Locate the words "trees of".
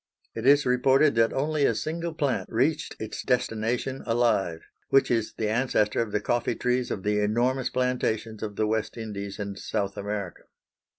6.55-7.03